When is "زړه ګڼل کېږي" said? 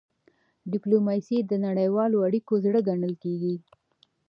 2.65-3.55